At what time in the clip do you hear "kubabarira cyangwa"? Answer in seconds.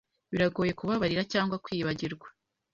0.79-1.55